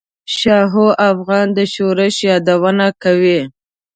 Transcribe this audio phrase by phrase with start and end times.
[0.39, 3.39] شاهو افغان د شورش یادونه کوي.